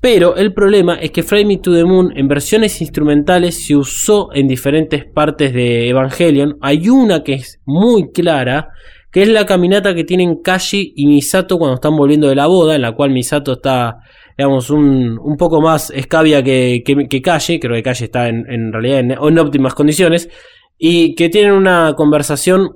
Pero 0.00 0.34
el 0.34 0.52
problema 0.52 0.96
es 0.96 1.12
que 1.12 1.22
Fly 1.22 1.44
Me 1.44 1.58
to 1.58 1.72
the 1.72 1.84
Moon 1.84 2.12
en 2.16 2.26
versiones 2.26 2.80
instrumentales 2.80 3.64
se 3.64 3.76
usó 3.76 4.30
en 4.34 4.48
diferentes 4.48 5.04
partes 5.04 5.52
de 5.52 5.88
Evangelion. 5.88 6.56
Hay 6.60 6.88
una 6.88 7.22
que 7.22 7.34
es 7.34 7.60
muy 7.66 8.10
clara, 8.10 8.70
que 9.12 9.22
es 9.22 9.28
la 9.28 9.46
caminata 9.46 9.94
que 9.94 10.02
tienen 10.02 10.42
Kashi 10.42 10.94
y 10.96 11.06
Misato 11.06 11.56
cuando 11.58 11.76
están 11.76 11.96
volviendo 11.96 12.28
de 12.28 12.34
la 12.34 12.46
boda, 12.46 12.74
en 12.74 12.82
la 12.82 12.92
cual 12.92 13.10
Misato 13.10 13.52
está, 13.52 13.98
digamos, 14.36 14.70
un, 14.70 15.18
un 15.18 15.36
poco 15.36 15.60
más 15.60 15.90
escabia 15.90 16.42
que, 16.42 16.82
que, 16.84 17.22
Kashi, 17.22 17.60
creo 17.60 17.74
que 17.74 17.82
Kashi 17.82 18.04
está 18.04 18.28
en, 18.28 18.44
en 18.50 18.72
realidad 18.72 19.00
en, 19.00 19.38
óptimas 19.38 19.74
condiciones, 19.74 20.28
y 20.78 21.14
que 21.14 21.28
tienen 21.28 21.52
una 21.52 21.94
conversación 21.96 22.70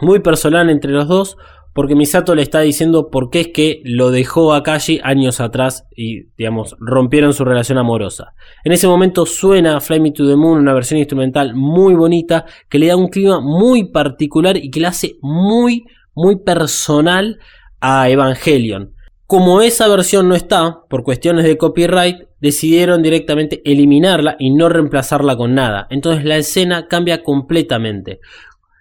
muy 0.00 0.20
personal 0.20 0.70
entre 0.70 0.92
los 0.92 1.08
dos, 1.08 1.36
porque 1.74 1.96
Misato 1.96 2.36
le 2.36 2.42
está 2.42 2.60
diciendo 2.60 3.08
por 3.10 3.30
qué 3.30 3.40
es 3.40 3.48
que 3.48 3.82
lo 3.84 4.12
dejó 4.12 4.54
a 4.54 4.62
Kashi 4.62 5.00
años 5.02 5.40
atrás 5.40 5.86
y, 5.94 6.28
digamos, 6.38 6.76
rompieron 6.78 7.32
su 7.32 7.44
relación 7.44 7.78
amorosa. 7.78 8.32
En 8.64 8.72
ese 8.72 8.86
momento 8.86 9.26
suena 9.26 9.80
Fly 9.80 10.00
Me 10.00 10.12
to 10.12 10.26
the 10.26 10.36
Moon, 10.36 10.60
una 10.60 10.72
versión 10.72 10.98
instrumental 10.98 11.54
muy 11.54 11.94
bonita, 11.94 12.44
que 12.70 12.78
le 12.78 12.86
da 12.86 12.96
un 12.96 13.08
clima 13.08 13.40
muy 13.40 13.90
particular 13.90 14.56
y 14.56 14.70
que 14.70 14.80
le 14.80 14.86
hace 14.86 15.16
muy, 15.20 15.84
muy 16.14 16.36
personal 16.44 17.38
a 17.80 18.08
Evangelion. 18.08 18.93
Como 19.26 19.62
esa 19.62 19.88
versión 19.88 20.28
no 20.28 20.34
está, 20.34 20.80
por 20.88 21.02
cuestiones 21.02 21.44
de 21.44 21.56
copyright, 21.56 22.16
decidieron 22.40 23.02
directamente 23.02 23.62
eliminarla 23.64 24.36
y 24.38 24.50
no 24.50 24.68
reemplazarla 24.68 25.36
con 25.36 25.54
nada. 25.54 25.86
Entonces 25.90 26.24
la 26.24 26.36
escena 26.36 26.86
cambia 26.88 27.22
completamente. 27.22 28.20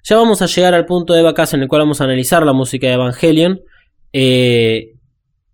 Ya 0.04 0.18
vamos 0.18 0.42
a 0.42 0.48
llegar 0.48 0.74
al 0.74 0.86
punto 0.86 1.14
de 1.14 1.22
vacas 1.22 1.54
en 1.54 1.62
el 1.62 1.70
cual 1.70 1.84
vamos 1.84 2.02
a 2.02 2.04
analizar 2.04 2.46
la 2.46 2.52
música 2.52 2.88
de 2.88 2.94
Evangelion. 2.94 3.62
Eh, 4.12 4.96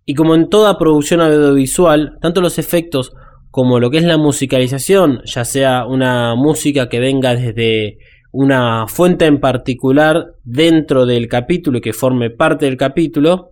y 0.04 0.14
como 0.14 0.34
en 0.34 0.48
toda 0.48 0.76
producción 0.76 1.20
audiovisual, 1.20 2.18
tanto 2.20 2.40
los 2.40 2.58
efectos 2.58 3.12
como 3.52 3.78
lo 3.78 3.90
que 3.90 3.98
es 3.98 4.04
la 4.04 4.18
musicalización, 4.18 5.22
ya 5.24 5.44
sea 5.44 5.86
una 5.86 6.34
música 6.34 6.88
que 6.88 6.98
venga 6.98 7.36
desde 7.36 7.98
una 8.32 8.86
fuente 8.88 9.26
en 9.26 9.40
particular 9.40 10.34
dentro 10.42 11.06
del 11.06 11.28
capítulo 11.28 11.78
y 11.78 11.80
que 11.80 11.92
forme 11.92 12.30
parte 12.30 12.66
del 12.66 12.76
capítulo, 12.76 13.50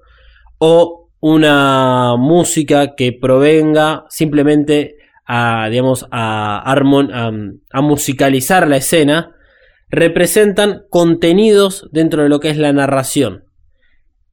o 0.58 1.07
una 1.20 2.16
música 2.16 2.94
que 2.94 3.12
provenga 3.12 4.04
simplemente 4.08 4.96
a, 5.26 5.68
digamos, 5.68 6.06
a, 6.10 6.62
a 6.72 7.80
musicalizar 7.82 8.68
la 8.68 8.76
escena, 8.78 9.34
representan 9.90 10.82
contenidos 10.90 11.88
dentro 11.92 12.22
de 12.22 12.28
lo 12.28 12.40
que 12.40 12.50
es 12.50 12.56
la 12.56 12.72
narración 12.72 13.44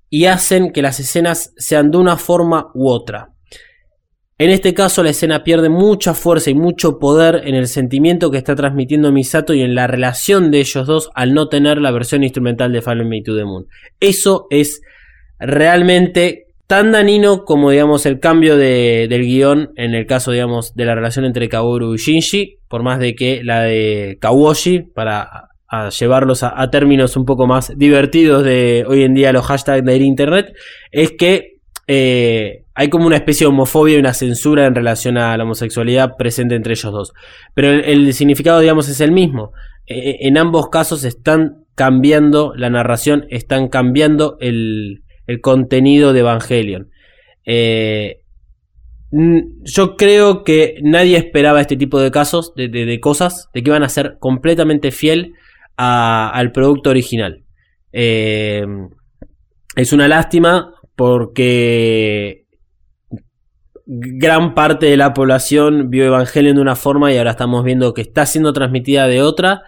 y 0.09 0.25
hacen 0.25 0.71
que 0.71 0.81
las 0.81 0.99
escenas 0.99 1.53
sean 1.57 1.91
de 1.91 1.97
una 1.97 2.17
forma 2.17 2.71
u 2.73 2.89
otra. 2.89 3.31
En 4.37 4.49
este 4.49 4.73
caso 4.73 5.01
la 5.01 5.11
escena 5.11 5.45
pierde 5.45 5.69
mucha 5.69 6.13
fuerza 6.13 6.49
y 6.49 6.55
mucho 6.55 6.99
poder 6.99 7.43
en 7.45 7.55
el 7.55 7.67
sentimiento 7.67 8.31
que 8.31 8.37
está 8.37 8.53
transmitiendo 8.53 9.11
Misato 9.13 9.53
y 9.53 9.61
en 9.61 9.75
la 9.75 9.87
relación 9.87 10.51
de 10.51 10.59
ellos 10.59 10.85
dos 10.85 11.09
al 11.15 11.33
no 11.33 11.47
tener 11.47 11.77
la 11.79 11.91
versión 11.91 12.23
instrumental 12.23 12.73
de 12.73 12.81
Fallen 12.81 13.07
Me 13.07 13.21
to 13.21 13.35
the 13.35 13.45
Moon. 13.45 13.67
Eso 14.01 14.47
es 14.49 14.81
realmente 15.39 16.44
tan 16.67 16.91
danino 16.91 17.45
como 17.45 17.69
digamos 17.69 18.05
el 18.05 18.19
cambio 18.19 18.57
de, 18.57 19.07
del 19.09 19.21
guion 19.21 19.71
en 19.75 19.93
el 19.93 20.05
caso 20.07 20.31
digamos 20.31 20.73
de 20.73 20.85
la 20.85 20.95
relación 20.95 21.25
entre 21.25 21.49
Kaworu 21.49 21.93
y 21.93 21.97
Shinji, 21.97 22.59
por 22.67 22.83
más 22.83 22.99
de 22.99 23.15
que 23.15 23.43
la 23.43 23.61
de 23.61 24.17
Kawoshi, 24.19 24.79
para 24.81 25.49
llevarlos 25.99 26.43
a, 26.43 26.69
términos 26.69 27.17
un 27.17 27.25
poco 27.25 27.47
más 27.47 27.73
divertidos 27.75 28.43
de 28.43 28.85
hoy 28.87 29.03
en 29.03 29.13
día 29.13 29.33
los 29.33 29.45
hashtags 29.45 29.83
de 29.83 29.97
internet, 29.97 30.53
es 30.91 31.11
que 31.11 31.55
eh, 31.87 32.63
hay 32.73 32.89
como 32.89 33.05
una 33.05 33.17
especie 33.17 33.45
de 33.45 33.49
homofobia 33.49 33.95
y 33.95 33.99
una 33.99 34.13
censura 34.13 34.65
en 34.65 34.75
relación 34.75 35.17
a 35.17 35.35
la 35.37 35.43
homosexualidad 35.43 36.15
presente 36.17 36.55
entre 36.55 36.73
ellos 36.73 36.91
dos. 36.91 37.13
Pero 37.53 37.69
el, 37.69 38.13
significado, 38.13 38.59
digamos, 38.59 38.89
es 38.89 39.01
el 39.01 39.11
mismo. 39.11 39.51
E, 39.85 40.11
e, 40.11 40.27
en 40.27 40.37
ambos 40.37 40.69
casos 40.69 41.03
están 41.03 41.65
cambiando 41.75 42.53
la 42.55 42.69
narración, 42.69 43.25
están 43.29 43.67
cambiando 43.67 44.37
el, 44.39 45.03
el 45.27 45.41
contenido 45.41 46.13
de 46.13 46.19
Evangelion. 46.21 46.89
Eh, 47.45 48.21
yo 49.11 49.95
creo 49.95 50.43
que 50.43 50.75
nadie 50.81 51.17
esperaba 51.17 51.61
este 51.61 51.77
tipo 51.77 51.99
de 51.99 52.11
casos, 52.11 52.53
de, 52.55 52.99
cosas, 52.99 53.49
de 53.53 53.63
que 53.63 53.69
iban 53.69 53.83
a 53.83 53.89
ser 53.89 54.17
completamente 54.19 54.91
fiel 54.91 55.33
al 55.77 56.51
producto 56.51 56.89
original. 56.89 57.43
Eh, 57.93 58.65
es 59.75 59.93
una 59.93 60.07
lástima 60.07 60.73
porque 60.95 62.45
gran 63.85 64.55
parte 64.55 64.87
de 64.87 64.97
la 64.97 65.13
población 65.13 65.89
vio 65.89 66.05
Evangelion 66.05 66.55
de 66.55 66.61
una 66.61 66.75
forma 66.75 67.13
y 67.13 67.17
ahora 67.17 67.31
estamos 67.31 67.63
viendo 67.63 67.93
que 67.93 68.01
está 68.01 68.25
siendo 68.25 68.51
transmitida 68.51 69.07
de 69.07 69.21
otra 69.21 69.61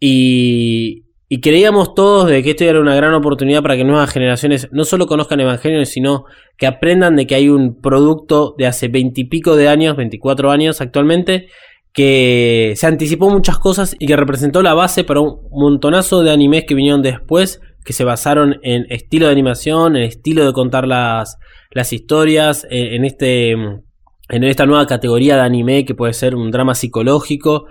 y, 0.00 1.04
y 1.32 1.40
creíamos 1.40 1.94
todos 1.94 2.28
de 2.28 2.42
que 2.42 2.50
esto 2.50 2.64
era 2.64 2.80
una 2.80 2.96
gran 2.96 3.14
oportunidad 3.14 3.62
para 3.62 3.76
que 3.76 3.84
nuevas 3.84 4.10
generaciones 4.10 4.68
no 4.72 4.82
solo 4.82 5.06
conozcan 5.06 5.38
Evangelion, 5.38 5.86
sino 5.86 6.24
que 6.58 6.66
aprendan 6.66 7.14
de 7.14 7.28
que 7.28 7.36
hay 7.36 7.48
un 7.48 7.80
producto 7.80 8.56
de 8.58 8.66
hace 8.66 8.88
veintipico 8.88 9.54
de 9.54 9.68
años, 9.68 9.96
24 9.96 10.50
años 10.50 10.80
actualmente, 10.80 11.46
que 11.92 12.72
se 12.74 12.84
anticipó 12.88 13.30
muchas 13.30 13.60
cosas 13.60 13.94
y 14.00 14.08
que 14.08 14.16
representó 14.16 14.60
la 14.60 14.74
base 14.74 15.04
para 15.04 15.20
un 15.20 15.38
montonazo 15.52 16.24
de 16.24 16.32
animes 16.32 16.64
que 16.66 16.74
vinieron 16.74 17.00
después, 17.00 17.60
que 17.84 17.92
se 17.92 18.02
basaron 18.02 18.58
en 18.64 18.86
estilo 18.90 19.26
de 19.26 19.32
animación, 19.32 19.94
en 19.94 20.02
estilo 20.02 20.44
de 20.44 20.52
contar 20.52 20.88
las, 20.88 21.38
las 21.70 21.92
historias, 21.92 22.66
en, 22.70 23.04
este, 23.04 23.52
en 23.52 24.44
esta 24.44 24.66
nueva 24.66 24.84
categoría 24.88 25.36
de 25.36 25.42
anime 25.42 25.84
que 25.84 25.94
puede 25.94 26.12
ser 26.12 26.34
un 26.34 26.50
drama 26.50 26.74
psicológico. 26.74 27.66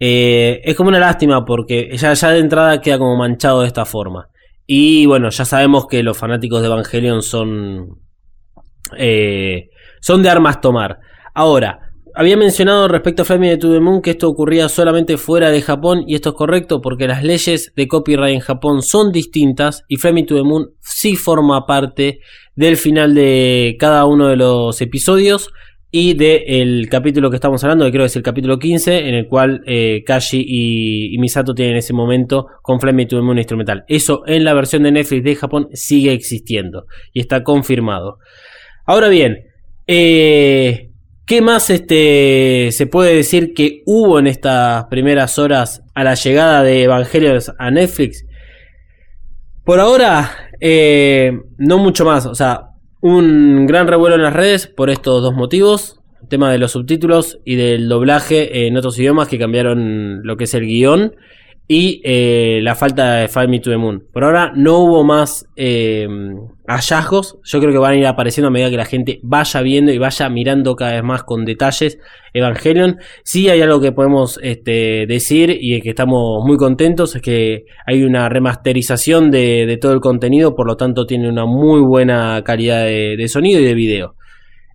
Eh, 0.00 0.62
es 0.64 0.74
como 0.74 0.88
una 0.88 0.98
lástima 0.98 1.44
porque 1.44 1.94
ya, 1.96 2.14
ya 2.14 2.30
de 2.30 2.38
entrada 2.38 2.80
queda 2.80 2.98
como 2.98 3.16
manchado 3.16 3.60
de 3.60 3.66
esta 3.66 3.84
forma. 3.84 4.28
Y 4.66 5.04
bueno, 5.06 5.28
ya 5.30 5.44
sabemos 5.44 5.86
que 5.86 6.02
los 6.02 6.16
fanáticos 6.16 6.62
de 6.62 6.68
Evangelion 6.68 7.22
son. 7.22 8.00
Eh, 8.96 9.68
son 10.00 10.22
de 10.22 10.30
armas 10.30 10.60
tomar. 10.60 10.98
Ahora, 11.34 11.90
había 12.14 12.36
mencionado 12.36 12.88
respecto 12.88 13.22
a 13.22 13.24
Flaming 13.24 13.50
de 13.50 13.58
the 13.58 13.80
Moon 13.80 14.02
que 14.02 14.10
esto 14.10 14.28
ocurría 14.28 14.68
solamente 14.68 15.16
fuera 15.16 15.50
de 15.50 15.62
Japón 15.62 16.04
y 16.06 16.14
esto 16.14 16.30
es 16.30 16.34
correcto 16.34 16.80
porque 16.80 17.06
las 17.06 17.22
leyes 17.22 17.72
de 17.76 17.86
copyright 17.86 18.34
en 18.34 18.40
Japón 18.40 18.82
son 18.82 19.12
distintas 19.12 19.84
y 19.88 19.96
Flaming 19.96 20.26
to 20.26 20.34
the 20.34 20.42
Moon 20.42 20.70
sí 20.80 21.16
forma 21.16 21.66
parte 21.66 22.20
del 22.56 22.76
final 22.76 23.14
de 23.14 23.76
cada 23.78 24.06
uno 24.06 24.28
de 24.28 24.36
los 24.36 24.80
episodios 24.80 25.50
y 25.92 26.14
del 26.14 26.88
capítulo 26.88 27.30
que 27.30 27.36
estamos 27.36 27.62
hablando, 27.64 27.84
que 27.84 27.90
creo 27.90 28.04
que 28.04 28.08
es 28.08 28.16
el 28.16 28.22
capítulo 28.22 28.58
15, 28.58 29.08
en 29.08 29.14
el 29.14 29.26
cual 29.26 29.62
eh, 29.66 30.04
Kashi 30.06 30.44
y, 30.46 31.18
Misato 31.18 31.54
tienen 31.54 31.76
ese 31.76 31.92
momento 31.92 32.46
con 32.62 32.80
Flame 32.80 33.06
to 33.06 33.16
the 33.16 33.22
Moon 33.22 33.38
instrumental. 33.38 33.84
Eso 33.88 34.22
en 34.26 34.44
la 34.44 34.54
versión 34.54 34.84
de 34.84 34.92
Netflix 34.92 35.24
de 35.24 35.36
Japón 35.36 35.68
sigue 35.72 36.12
existiendo 36.12 36.86
y 37.12 37.20
está 37.20 37.42
confirmado. 37.42 38.18
Ahora 38.86 39.08
bien, 39.08 39.46
eh, 39.88 40.90
¿qué 41.26 41.40
más 41.40 41.70
este, 41.70 42.68
se 42.70 42.86
puede 42.86 43.16
decir 43.16 43.52
que 43.52 43.82
hubo 43.84 44.20
en 44.20 44.28
estas 44.28 44.84
primeras 44.84 45.40
horas 45.40 45.82
a 45.94 46.04
la 46.04 46.14
llegada 46.14 46.62
de 46.62 46.84
Evangelios 46.84 47.52
a 47.58 47.70
Netflix? 47.72 48.24
Por 49.64 49.80
ahora, 49.80 50.30
eh, 50.60 51.32
no 51.58 51.78
mucho 51.78 52.04
más. 52.04 52.26
O 52.26 52.34
sea, 52.34 52.69
un 53.00 53.66
gran 53.66 53.86
revuelo 53.86 54.16
en 54.16 54.22
las 54.22 54.32
redes 54.32 54.66
por 54.66 54.90
estos 54.90 55.22
dos 55.22 55.34
motivos. 55.34 56.00
El 56.22 56.28
tema 56.28 56.52
de 56.52 56.58
los 56.58 56.72
subtítulos 56.72 57.38
y 57.44 57.56
del 57.56 57.88
doblaje 57.88 58.66
en 58.66 58.76
otros 58.76 58.98
idiomas 58.98 59.28
que 59.28 59.38
cambiaron 59.38 60.20
lo 60.22 60.36
que 60.36 60.44
es 60.44 60.54
el 60.54 60.66
guion. 60.66 61.14
Y 61.72 62.00
eh, 62.02 62.58
la 62.64 62.74
falta 62.74 63.14
de 63.18 63.28
Find 63.28 63.48
Me 63.48 63.60
to 63.60 63.70
the 63.70 63.76
Moon. 63.76 64.02
Por 64.12 64.24
ahora 64.24 64.50
no 64.56 64.78
hubo 64.78 65.04
más 65.04 65.46
eh, 65.54 66.04
hallazgos. 66.66 67.38
Yo 67.44 67.60
creo 67.60 67.70
que 67.70 67.78
van 67.78 67.92
a 67.92 67.96
ir 67.96 68.06
apareciendo 68.08 68.48
a 68.48 68.50
medida 68.50 68.70
que 68.70 68.76
la 68.76 68.84
gente 68.84 69.20
vaya 69.22 69.62
viendo 69.62 69.92
y 69.92 69.98
vaya 69.98 70.28
mirando 70.28 70.74
cada 70.74 70.94
vez 70.94 71.04
más 71.04 71.22
con 71.22 71.44
detalles 71.44 72.00
Evangelion. 72.34 72.98
Sí 73.22 73.50
hay 73.50 73.62
algo 73.62 73.80
que 73.80 73.92
podemos 73.92 74.40
este, 74.42 75.06
decir 75.06 75.56
y 75.60 75.80
que 75.80 75.90
estamos 75.90 76.44
muy 76.44 76.56
contentos. 76.56 77.14
Es 77.14 77.22
que 77.22 77.66
hay 77.86 78.02
una 78.02 78.28
remasterización 78.28 79.30
de, 79.30 79.78
todo 79.80 79.92
el 79.92 80.00
contenido. 80.00 80.56
Por 80.56 80.66
lo 80.66 80.76
tanto 80.76 81.06
tiene 81.06 81.28
una 81.28 81.46
muy 81.46 81.82
buena 81.82 82.42
calidad 82.44 82.84
de, 82.84 83.28
sonido 83.28 83.60
y 83.60 83.64
de 83.64 83.74
video. 83.74 84.16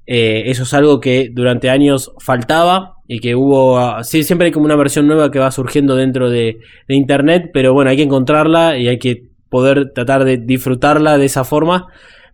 Eh, 0.07 0.43
eso 0.47 0.63
es 0.63 0.73
algo 0.73 0.99
que 0.99 1.29
durante 1.31 1.69
años 1.69 2.11
faltaba 2.19 2.95
y 3.07 3.19
que 3.19 3.35
hubo, 3.35 3.79
ah, 3.79 4.03
sí, 4.03 4.23
siempre 4.23 4.47
hay 4.47 4.51
como 4.51 4.65
una 4.65 4.75
versión 4.75 5.07
nueva 5.07 5.31
que 5.31 5.39
va 5.39 5.51
surgiendo 5.51 5.95
dentro 5.95 6.29
de, 6.29 6.59
internet, 6.87 7.49
pero 7.53 7.73
bueno, 7.73 7.89
hay 7.89 7.97
que 7.97 8.03
encontrarla 8.03 8.77
y 8.77 8.87
hay 8.87 8.99
que 8.99 9.23
poder 9.49 9.91
tratar 9.93 10.25
de 10.25 10.37
disfrutarla 10.37 11.17
de 11.17 11.25
esa 11.25 11.43
forma. 11.43 11.87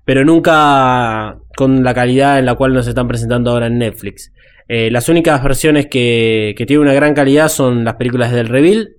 pero 0.06 0.26
nunca 0.26 1.38
con 1.56 1.84
la 1.84 1.94
calidad 1.94 2.40
en 2.40 2.46
la 2.46 2.56
cual 2.56 2.74
nos 2.74 2.88
están 2.88 3.08
presentando 3.08 3.52
ahora 3.52 3.68
en 3.68 3.78
Netflix. 3.78 4.32
Eh, 4.68 4.90
las 4.90 5.10
únicas 5.10 5.44
versiones 5.44 5.88
que, 5.88 6.56
que 6.58 6.66
tienen 6.66 6.84
una 6.84 6.94
gran 6.94 7.14
calidad 7.14 7.50
son 7.50 7.84
las 7.84 7.96
películas 7.96 8.32
del 8.32 8.48
Reveal, 8.48 8.96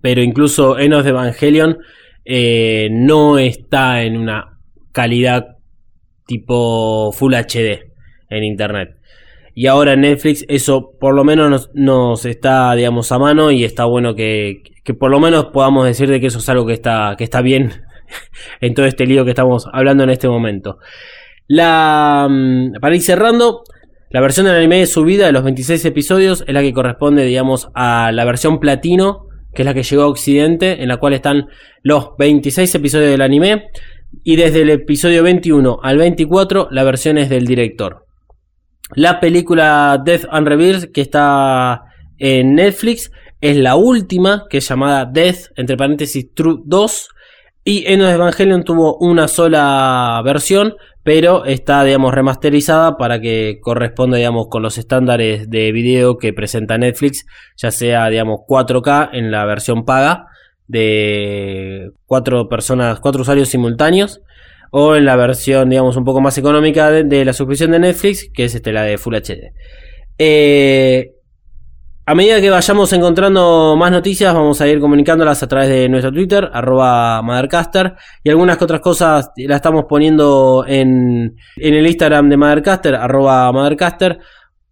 pero 0.00 0.22
incluso 0.22 0.78
Enos 0.78 1.04
de 1.04 1.10
Evangelion 1.10 1.78
eh, 2.24 2.88
no 2.90 3.38
está 3.38 4.02
en 4.02 4.16
una 4.16 4.58
calidad 4.92 5.56
tipo 6.26 7.12
Full 7.12 7.34
HD 7.34 7.90
en 8.28 8.44
Internet. 8.44 8.96
Y 9.54 9.66
ahora 9.66 9.92
en 9.92 10.00
Netflix 10.00 10.44
eso 10.48 10.92
por 10.98 11.14
lo 11.14 11.24
menos 11.24 11.70
nos, 11.74 12.24
está, 12.24 12.74
digamos, 12.74 13.12
a 13.12 13.18
mano 13.18 13.50
y 13.50 13.64
está 13.64 13.84
bueno 13.84 14.14
que, 14.14 14.62
que, 14.82 14.94
por 14.94 15.10
lo 15.10 15.20
menos 15.20 15.46
podamos 15.46 15.84
decir 15.84 16.08
de 16.08 16.20
que 16.20 16.28
eso 16.28 16.38
es 16.38 16.48
algo 16.48 16.66
que 16.66 16.72
está, 16.72 17.14
que 17.18 17.24
está 17.24 17.42
bien 17.42 17.70
en 18.60 18.74
todo 18.74 18.86
este 18.86 19.06
lío 19.06 19.24
que 19.24 19.30
estamos 19.30 19.68
hablando 19.72 20.04
en 20.04 20.10
este 20.10 20.28
momento. 20.28 20.78
La, 21.48 22.28
mm, 22.30 22.80
para 22.80 22.94
ir 22.94 23.02
cerrando, 23.02 23.62
la 24.08 24.20
versión 24.20 24.46
del 24.46 24.56
anime 24.56 24.78
de 24.78 24.86
subida 24.86 25.26
de 25.26 25.32
los 25.32 25.44
26 25.44 25.84
episodios 25.84 26.44
es 26.46 26.54
la 26.54 26.62
que 26.62 26.72
corresponde, 26.72 27.24
digamos, 27.24 27.68
a 27.74 28.10
la 28.12 28.24
versión 28.24 28.58
platino, 28.58 29.26
que 29.54 29.62
es 29.62 29.66
la 29.66 29.74
que 29.74 29.82
llegó 29.82 30.02
a 30.02 30.08
Occidente, 30.08 30.82
en 30.82 30.88
la 30.88 30.96
cual 30.96 31.12
están 31.12 31.48
los 31.82 32.16
26 32.18 32.74
episodios 32.74 33.10
del 33.10 33.20
anime. 33.20 33.70
Y 34.24 34.36
desde 34.36 34.62
el 34.62 34.70
episodio 34.70 35.22
21 35.22 35.80
al 35.82 35.98
24, 35.98 36.68
la 36.70 36.84
versión 36.84 37.18
es 37.18 37.28
del 37.28 37.46
director. 37.46 38.06
La 38.94 39.20
película 39.20 40.00
Death 40.04 40.26
and 40.30 40.46
Rebirth, 40.46 40.92
que 40.92 41.00
está 41.00 41.82
en 42.18 42.54
Netflix, 42.54 43.10
es 43.40 43.56
la 43.56 43.74
última, 43.74 44.44
que 44.48 44.58
es 44.58 44.68
llamada 44.68 45.06
Death, 45.06 45.50
entre 45.56 45.76
paréntesis, 45.76 46.32
True 46.34 46.60
2. 46.64 47.08
Y 47.64 47.84
Enos 47.92 48.10
Evangelion 48.12 48.64
tuvo 48.64 48.96
una 48.98 49.28
sola 49.28 50.20
versión, 50.24 50.74
pero 51.02 51.44
está, 51.44 51.82
digamos, 51.84 52.14
remasterizada 52.14 52.96
para 52.96 53.20
que 53.20 53.58
corresponda, 53.60 54.18
digamos, 54.18 54.46
con 54.48 54.62
los 54.62 54.78
estándares 54.78 55.48
de 55.50 55.72
video 55.72 56.18
que 56.18 56.32
presenta 56.32 56.78
Netflix, 56.78 57.24
ya 57.56 57.70
sea, 57.70 58.08
digamos, 58.08 58.40
4K 58.46 59.10
en 59.12 59.30
la 59.30 59.44
versión 59.46 59.84
paga 59.84 60.26
de 60.68 61.90
cuatro 62.06 62.48
personas, 62.48 63.00
cuatro 63.00 63.22
usuarios 63.22 63.48
simultáneos, 63.48 64.20
o 64.70 64.96
en 64.96 65.04
la 65.04 65.16
versión, 65.16 65.68
digamos, 65.68 65.96
un 65.96 66.04
poco 66.04 66.20
más 66.20 66.38
económica 66.38 66.90
de, 66.90 67.24
la 67.24 67.32
suscripción 67.32 67.72
de 67.72 67.78
Netflix, 67.78 68.30
que 68.32 68.44
es 68.44 68.54
este, 68.54 68.72
la 68.72 68.82
de 68.82 68.96
Full 68.96 69.14
HD. 69.14 69.52
Eh, 70.18 71.12
a 72.04 72.14
medida 72.14 72.40
que 72.40 72.50
vayamos 72.50 72.92
encontrando 72.92 73.76
más 73.76 73.92
noticias, 73.92 74.34
vamos 74.34 74.60
a 74.60 74.66
ir 74.66 74.80
comunicándolas 74.80 75.42
a 75.42 75.46
través 75.46 75.68
de 75.68 75.88
nuestro 75.88 76.10
Twitter, 76.10 76.50
arroba 76.52 77.22
Mothercaster, 77.22 77.94
y 78.24 78.30
algunas 78.30 78.56
que 78.56 78.64
otras 78.64 78.80
cosas 78.80 79.30
las 79.36 79.56
estamos 79.56 79.84
poniendo 79.88 80.64
en, 80.66 81.36
en 81.56 81.74
el 81.74 81.86
Instagram 81.86 82.28
de 82.28 82.36
Mothercaster, 82.36 82.94
arroba 82.94 83.52
Mothercaster, 83.52 84.18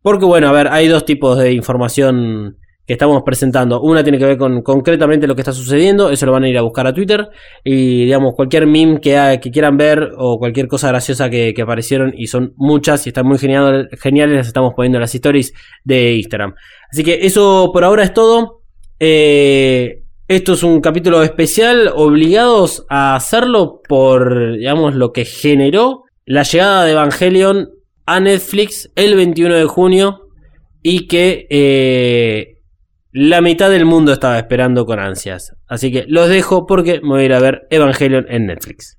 porque 0.02 0.24
bueno, 0.24 0.48
a 0.48 0.52
ver, 0.52 0.68
hay 0.68 0.88
dos 0.88 1.04
tipos 1.04 1.38
de 1.38 1.52
información 1.52 2.56
que 2.90 2.94
estamos 2.94 3.22
presentando. 3.22 3.80
Una 3.80 4.02
tiene 4.02 4.18
que 4.18 4.24
ver 4.24 4.36
con 4.36 4.62
concretamente 4.62 5.28
lo 5.28 5.36
que 5.36 5.42
está 5.42 5.52
sucediendo, 5.52 6.10
eso 6.10 6.26
lo 6.26 6.32
van 6.32 6.42
a 6.42 6.48
ir 6.48 6.58
a 6.58 6.62
buscar 6.62 6.88
a 6.88 6.92
Twitter. 6.92 7.28
Y 7.62 8.06
digamos, 8.06 8.34
cualquier 8.34 8.66
meme 8.66 9.00
que, 9.00 9.38
quieran 9.52 9.76
ver 9.76 10.10
o 10.18 10.40
cualquier 10.40 10.66
cosa 10.66 10.88
graciosa 10.88 11.30
que, 11.30 11.54
aparecieron, 11.62 12.12
y 12.16 12.26
son 12.26 12.52
muchas 12.56 13.06
y 13.06 13.10
están 13.10 13.28
muy 13.28 13.38
genial, 13.38 13.88
geniales, 13.92 14.38
las 14.38 14.48
estamos 14.48 14.72
poniendo 14.74 14.98
en 14.98 15.02
las 15.02 15.14
stories 15.14 15.52
de 15.84 16.14
Instagram. 16.14 16.56
Así 16.90 17.04
que 17.04 17.20
eso 17.22 17.70
por 17.72 17.84
ahora 17.84 18.02
es 18.02 18.12
todo. 18.12 18.62
Eh, 18.98 20.02
esto 20.26 20.54
es 20.54 20.64
un 20.64 20.80
capítulo 20.80 21.22
especial, 21.22 21.92
obligados 21.94 22.86
a 22.88 23.14
hacerlo 23.14 23.82
por, 23.88 24.56
digamos, 24.56 24.96
lo 24.96 25.12
que 25.12 25.24
generó 25.24 26.06
la 26.26 26.42
llegada 26.42 26.84
de 26.84 26.90
Evangelion 26.90 27.68
a 28.04 28.18
Netflix 28.18 28.90
el 28.96 29.14
21 29.14 29.54
de 29.54 29.64
junio 29.66 30.26
y 30.82 31.06
que 31.06 31.46
eh, 31.50 32.49
la 33.12 33.40
mitad 33.40 33.70
del 33.70 33.84
mundo 33.84 34.12
estaba 34.12 34.38
esperando 34.38 34.86
con 34.86 35.00
ansias. 35.00 35.56
Así 35.66 35.90
que 35.90 36.04
los 36.08 36.28
dejo 36.28 36.66
porque 36.66 37.00
me 37.00 37.08
voy 37.08 37.22
a 37.22 37.24
ir 37.24 37.32
a 37.34 37.40
ver 37.40 37.66
Evangelion 37.70 38.26
en 38.28 38.46
Netflix. 38.46 38.98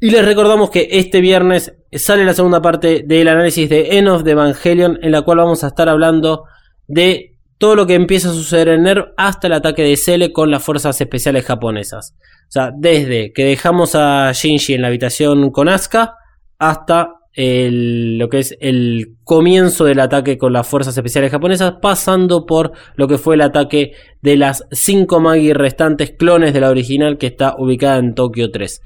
Y 0.00 0.10
les 0.10 0.24
recordamos 0.24 0.70
que 0.70 0.88
este 0.90 1.20
viernes 1.20 1.76
sale 1.92 2.24
la 2.24 2.34
segunda 2.34 2.60
parte 2.60 3.04
del 3.06 3.28
análisis 3.28 3.68
de 3.68 3.98
End 3.98 4.24
de 4.24 4.32
Evangelion, 4.32 4.98
en 5.00 5.12
la 5.12 5.22
cual 5.22 5.38
vamos 5.38 5.62
a 5.62 5.68
estar 5.68 5.88
hablando 5.88 6.44
de 6.88 7.38
todo 7.58 7.76
lo 7.76 7.86
que 7.86 7.94
empieza 7.94 8.30
a 8.30 8.32
suceder 8.32 8.66
en 8.66 8.82
NERV 8.82 9.12
hasta 9.16 9.46
el 9.46 9.52
ataque 9.52 9.84
de 9.84 9.96
Cele 9.96 10.32
con 10.32 10.50
las 10.50 10.64
fuerzas 10.64 11.00
especiales 11.00 11.44
japonesas. 11.44 12.16
O 12.20 12.50
sea, 12.50 12.72
desde 12.76 13.32
que 13.32 13.44
dejamos 13.44 13.94
a 13.94 14.32
Shinji 14.32 14.74
en 14.74 14.82
la 14.82 14.88
habitación 14.88 15.52
con 15.52 15.68
Asuka 15.68 16.16
hasta 16.58 17.10
lo 17.34 18.28
que 18.28 18.38
es 18.38 18.56
el 18.60 19.16
comienzo 19.24 19.84
del 19.84 20.00
ataque 20.00 20.36
con 20.36 20.52
las 20.52 20.66
fuerzas 20.66 20.96
especiales 20.96 21.30
japonesas, 21.30 21.74
pasando 21.80 22.44
por 22.44 22.72
lo 22.96 23.08
que 23.08 23.18
fue 23.18 23.36
el 23.36 23.40
ataque 23.40 23.92
de 24.20 24.36
las 24.36 24.66
5 24.70 25.20
Magi 25.20 25.52
restantes 25.52 26.12
clones 26.12 26.52
de 26.52 26.60
la 26.60 26.70
original 26.70 27.16
que 27.18 27.28
está 27.28 27.54
ubicada 27.58 27.98
en 27.98 28.14
Tokio 28.14 28.50
3. 28.50 28.82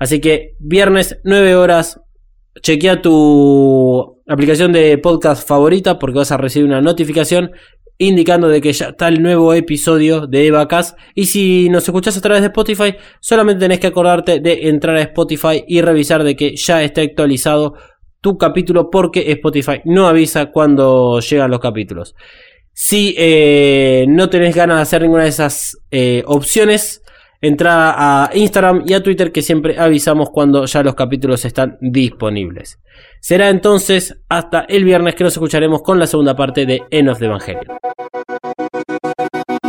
Así 0.00 0.20
que 0.20 0.54
viernes 0.58 1.18
9 1.24 1.56
horas, 1.56 2.00
chequea 2.60 3.00
tu 3.00 4.22
aplicación 4.28 4.72
de 4.72 4.98
podcast 4.98 5.46
favorita 5.46 5.98
porque 5.98 6.18
vas 6.18 6.32
a 6.32 6.36
recibir 6.36 6.68
una 6.68 6.82
notificación 6.82 7.52
indicando 7.98 8.48
de 8.48 8.60
que 8.60 8.72
ya 8.72 8.90
está 8.90 9.08
el 9.08 9.20
nuevo 9.20 9.52
episodio 9.52 10.26
de 10.26 10.46
Evacas. 10.46 10.96
Y 11.14 11.26
si 11.26 11.68
nos 11.68 11.84
escuchas 11.84 12.16
a 12.16 12.20
través 12.20 12.42
de 12.42 12.46
Spotify, 12.48 12.94
solamente 13.20 13.60
tenés 13.60 13.80
que 13.80 13.88
acordarte 13.88 14.40
de 14.40 14.68
entrar 14.68 14.96
a 14.96 15.02
Spotify 15.02 15.64
y 15.66 15.82
revisar 15.82 16.22
de 16.22 16.36
que 16.36 16.56
ya 16.56 16.82
está 16.82 17.02
actualizado 17.02 17.74
tu 18.20 18.38
capítulo 18.38 18.90
porque 18.90 19.30
Spotify 19.32 19.80
no 19.84 20.06
avisa 20.06 20.46
cuando 20.46 21.20
llegan 21.20 21.50
los 21.50 21.60
capítulos. 21.60 22.14
Si 22.72 23.14
eh, 23.18 24.06
no 24.08 24.30
tenés 24.30 24.54
ganas 24.54 24.76
de 24.76 24.82
hacer 24.82 25.02
ninguna 25.02 25.24
de 25.24 25.30
esas 25.30 25.76
eh, 25.90 26.22
opciones, 26.26 27.02
entra 27.40 27.94
a 27.96 28.30
Instagram 28.34 28.84
y 28.86 28.94
a 28.94 29.02
Twitter 29.02 29.32
que 29.32 29.42
siempre 29.42 29.78
avisamos 29.78 30.30
cuando 30.30 30.64
ya 30.66 30.82
los 30.82 30.94
capítulos 30.94 31.44
están 31.44 31.76
disponibles. 31.80 32.78
Será 33.20 33.48
entonces 33.48 34.16
hasta 34.28 34.60
el 34.68 34.84
viernes 34.84 35.14
que 35.14 35.24
nos 35.24 35.32
escucharemos 35.32 35.82
con 35.82 35.98
la 35.98 36.06
segunda 36.06 36.36
parte 36.36 36.66
de 36.66 36.82
End 36.90 37.08
of 37.08 37.18
the 37.18 37.26
Evangelion. 37.26 37.78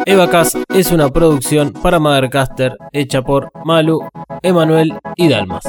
Evacast 0.06 0.56
es 0.70 0.92
una 0.92 1.10
producción 1.10 1.72
para 1.72 2.00
Mothercaster 2.00 2.76
hecha 2.92 3.22
por 3.22 3.52
Malu, 3.64 4.02
Emanuel 4.42 4.94
y 5.16 5.30
Dalmas. 5.30 5.64